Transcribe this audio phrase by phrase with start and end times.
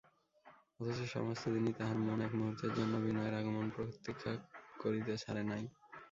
[0.79, 4.31] অথচ সমস্ত দিনই তাহার মন এক মুহূর্তের জন্যও বিনয়ের আগমন প্রতীক্ষা
[4.79, 5.63] করিতে ছাড়ে নাই।